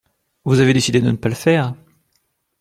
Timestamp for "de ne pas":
0.99-1.29